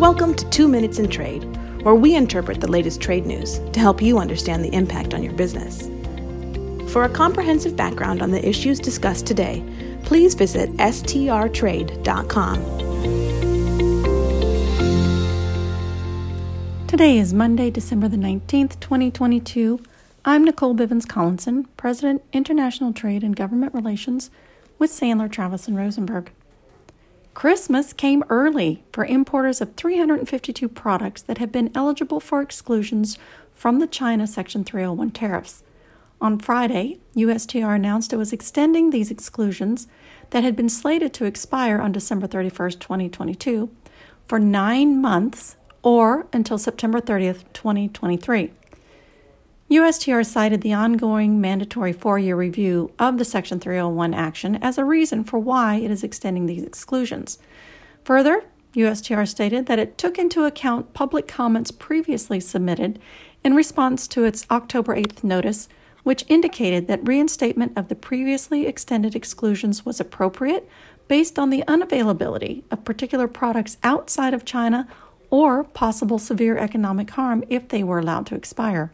Welcome 0.00 0.34
to 0.36 0.48
Two 0.48 0.66
Minutes 0.66 0.98
in 0.98 1.10
Trade, 1.10 1.44
where 1.84 1.94
we 1.94 2.14
interpret 2.14 2.62
the 2.62 2.70
latest 2.70 3.02
trade 3.02 3.26
news 3.26 3.58
to 3.72 3.80
help 3.80 4.00
you 4.00 4.18
understand 4.18 4.64
the 4.64 4.72
impact 4.72 5.12
on 5.12 5.22
your 5.22 5.34
business. 5.34 5.90
For 6.90 7.04
a 7.04 7.08
comprehensive 7.10 7.76
background 7.76 8.22
on 8.22 8.30
the 8.30 8.42
issues 8.48 8.80
discussed 8.80 9.26
today, 9.26 9.62
please 10.04 10.32
visit 10.32 10.70
strtrade.com. 10.78 12.06
Today 16.86 17.18
is 17.18 17.34
Monday, 17.34 17.68
December 17.68 18.08
the 18.08 18.16
19th, 18.16 18.80
2022. 18.80 19.80
I'm 20.24 20.46
Nicole 20.46 20.74
Bivens 20.74 21.06
Collinson, 21.06 21.64
President, 21.76 22.22
International 22.32 22.94
Trade 22.94 23.22
and 23.22 23.36
Government 23.36 23.74
Relations 23.74 24.30
with 24.78 24.90
Sandler, 24.90 25.30
Travis, 25.30 25.68
and 25.68 25.76
Rosenberg. 25.76 26.32
Christmas 27.34 27.92
came 27.92 28.24
early 28.28 28.82
for 28.92 29.04
importers 29.04 29.60
of 29.60 29.74
352 29.76 30.68
products 30.68 31.22
that 31.22 31.38
have 31.38 31.52
been 31.52 31.70
eligible 31.74 32.20
for 32.20 32.42
exclusions 32.42 33.18
from 33.54 33.78
the 33.78 33.86
China 33.86 34.26
Section 34.26 34.64
301 34.64 35.10
tariffs. 35.12 35.62
On 36.20 36.38
Friday, 36.38 36.98
USTR 37.16 37.76
announced 37.76 38.12
it 38.12 38.16
was 38.16 38.32
extending 38.32 38.90
these 38.90 39.10
exclusions 39.10 39.86
that 40.30 40.44
had 40.44 40.56
been 40.56 40.68
slated 40.68 41.14
to 41.14 41.24
expire 41.24 41.80
on 41.80 41.92
December 41.92 42.26
31, 42.26 42.72
2022, 42.72 43.70
for 44.26 44.38
nine 44.38 45.00
months 45.00 45.56
or 45.82 46.26
until 46.32 46.58
September 46.58 47.00
30, 47.00 47.44
2023. 47.52 48.50
USTR 49.70 50.26
cited 50.26 50.62
the 50.62 50.72
ongoing 50.72 51.40
mandatory 51.40 51.92
four 51.92 52.18
year 52.18 52.34
review 52.34 52.90
of 52.98 53.18
the 53.18 53.24
Section 53.24 53.60
301 53.60 54.12
action 54.12 54.56
as 54.56 54.78
a 54.78 54.84
reason 54.84 55.22
for 55.22 55.38
why 55.38 55.76
it 55.76 55.92
is 55.92 56.02
extending 56.02 56.46
these 56.46 56.64
exclusions. 56.64 57.38
Further, 58.02 58.42
USTR 58.74 59.28
stated 59.28 59.66
that 59.66 59.78
it 59.78 59.96
took 59.96 60.18
into 60.18 60.44
account 60.44 60.92
public 60.92 61.28
comments 61.28 61.70
previously 61.70 62.40
submitted 62.40 62.98
in 63.44 63.54
response 63.54 64.08
to 64.08 64.24
its 64.24 64.44
October 64.50 64.96
8th 64.96 65.22
notice 65.22 65.68
which 66.02 66.24
indicated 66.28 66.88
that 66.88 67.06
reinstatement 67.06 67.72
of 67.76 67.86
the 67.86 67.94
previously 67.94 68.66
extended 68.66 69.14
exclusions 69.14 69.86
was 69.86 70.00
appropriate 70.00 70.68
based 71.06 71.38
on 71.38 71.50
the 71.50 71.62
unavailability 71.68 72.64
of 72.72 72.84
particular 72.84 73.28
products 73.28 73.76
outside 73.84 74.34
of 74.34 74.44
China 74.44 74.88
or 75.30 75.62
possible 75.62 76.18
severe 76.18 76.58
economic 76.58 77.10
harm 77.10 77.44
if 77.48 77.68
they 77.68 77.84
were 77.84 78.00
allowed 78.00 78.26
to 78.26 78.34
expire. 78.34 78.90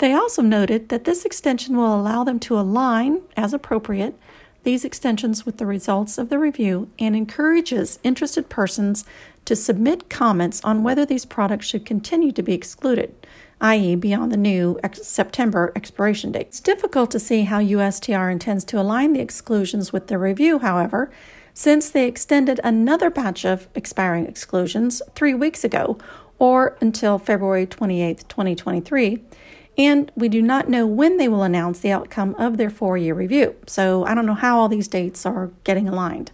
They 0.00 0.14
also 0.14 0.40
noted 0.40 0.88
that 0.88 1.04
this 1.04 1.26
extension 1.26 1.76
will 1.76 1.94
allow 1.94 2.24
them 2.24 2.40
to 2.40 2.58
align, 2.58 3.20
as 3.36 3.52
appropriate, 3.52 4.18
these 4.62 4.82
extensions 4.82 5.44
with 5.44 5.58
the 5.58 5.66
results 5.66 6.16
of 6.16 6.30
the 6.30 6.38
review 6.38 6.88
and 6.98 7.14
encourages 7.14 7.98
interested 8.02 8.48
persons 8.48 9.04
to 9.44 9.54
submit 9.54 10.08
comments 10.08 10.62
on 10.64 10.82
whether 10.82 11.04
these 11.04 11.26
products 11.26 11.66
should 11.66 11.84
continue 11.84 12.32
to 12.32 12.42
be 12.42 12.54
excluded, 12.54 13.14
i.e., 13.60 13.94
beyond 13.94 14.32
the 14.32 14.38
new 14.38 14.80
ex- 14.82 15.06
September 15.06 15.70
expiration 15.76 16.32
date. 16.32 16.46
It's 16.46 16.60
difficult 16.60 17.10
to 17.10 17.20
see 17.20 17.42
how 17.42 17.60
USTR 17.60 18.32
intends 18.32 18.64
to 18.64 18.80
align 18.80 19.12
the 19.12 19.20
exclusions 19.20 19.92
with 19.92 20.06
the 20.06 20.16
review, 20.16 20.60
however, 20.60 21.10
since 21.52 21.90
they 21.90 22.08
extended 22.08 22.58
another 22.64 23.10
batch 23.10 23.44
of 23.44 23.68
expiring 23.74 24.24
exclusions 24.26 25.02
three 25.14 25.34
weeks 25.34 25.62
ago 25.62 25.98
or 26.38 26.78
until 26.80 27.18
February 27.18 27.66
28, 27.66 28.24
2023 28.30 29.22
and 29.78 30.10
we 30.14 30.28
do 30.28 30.42
not 30.42 30.68
know 30.68 30.86
when 30.86 31.16
they 31.16 31.28
will 31.28 31.42
announce 31.42 31.80
the 31.80 31.92
outcome 31.92 32.34
of 32.38 32.56
their 32.56 32.70
four 32.70 32.96
year 32.96 33.14
review. 33.14 33.56
So 33.66 34.04
I 34.04 34.14
don't 34.14 34.26
know 34.26 34.34
how 34.34 34.58
all 34.58 34.68
these 34.68 34.88
dates 34.88 35.24
are 35.24 35.50
getting 35.64 35.88
aligned. 35.88 36.32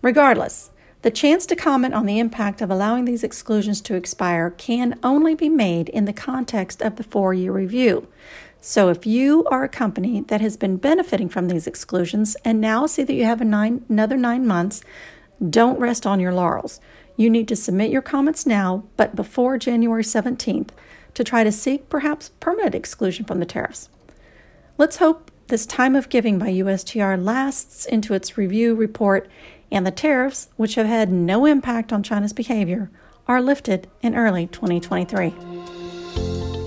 Regardless, 0.00 0.70
the 1.02 1.10
chance 1.10 1.46
to 1.46 1.56
comment 1.56 1.94
on 1.94 2.06
the 2.06 2.18
impact 2.18 2.60
of 2.60 2.70
allowing 2.70 3.04
these 3.04 3.22
exclusions 3.22 3.80
to 3.82 3.94
expire 3.94 4.50
can 4.50 4.98
only 5.02 5.34
be 5.34 5.48
made 5.48 5.88
in 5.88 6.06
the 6.06 6.12
context 6.12 6.82
of 6.82 6.96
the 6.96 7.04
four 7.04 7.32
year 7.32 7.52
review. 7.52 8.08
So, 8.60 8.88
if 8.88 9.06
you 9.06 9.44
are 9.44 9.62
a 9.62 9.68
company 9.68 10.22
that 10.22 10.40
has 10.40 10.56
been 10.56 10.76
benefiting 10.76 11.28
from 11.28 11.46
these 11.46 11.68
exclusions 11.68 12.36
and 12.44 12.60
now 12.60 12.86
see 12.86 13.04
that 13.04 13.14
you 13.14 13.24
have 13.24 13.40
nine, 13.40 13.84
another 13.88 14.16
nine 14.16 14.44
months, 14.46 14.82
don't 15.48 15.78
rest 15.78 16.04
on 16.04 16.18
your 16.18 16.34
laurels. 16.34 16.80
You 17.16 17.30
need 17.30 17.46
to 17.48 17.56
submit 17.56 17.92
your 17.92 18.02
comments 18.02 18.46
now, 18.46 18.84
but 18.96 19.14
before 19.14 19.58
January 19.58 20.02
17th, 20.02 20.70
to 21.18 21.24
try 21.24 21.42
to 21.42 21.50
seek 21.50 21.88
perhaps 21.88 22.30
permanent 22.38 22.76
exclusion 22.76 23.24
from 23.24 23.40
the 23.40 23.44
tariffs. 23.44 23.88
Let's 24.76 24.98
hope 24.98 25.32
this 25.48 25.66
time 25.66 25.96
of 25.96 26.08
giving 26.08 26.38
by 26.38 26.46
USTR 26.46 27.20
lasts 27.20 27.86
into 27.86 28.14
its 28.14 28.38
review 28.38 28.76
report 28.76 29.28
and 29.72 29.84
the 29.84 29.90
tariffs, 29.90 30.48
which 30.56 30.76
have 30.76 30.86
had 30.86 31.10
no 31.10 31.44
impact 31.44 31.92
on 31.92 32.04
China's 32.04 32.32
behavior, 32.32 32.88
are 33.26 33.42
lifted 33.42 33.88
in 34.00 34.14
early 34.14 34.46
2023. 34.46 35.30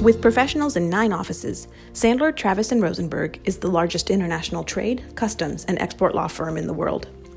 With 0.02 0.22
professionals 0.22 0.76
in 0.76 0.90
nine 0.90 1.14
offices, 1.14 1.70
Sandler, 1.94 2.36
Travis, 2.36 2.74
and 2.74 2.82
Rosenberg 2.82 3.40
is 3.46 3.60
the 3.60 3.72
largest 3.72 4.10
international 4.10 4.66
trade, 4.66 5.02
customs, 5.16 5.64
and 5.64 5.80
export 5.80 6.14
law 6.14 6.28
firm 6.28 6.58
in 6.58 6.68
the 6.68 6.74
world. 6.74 7.08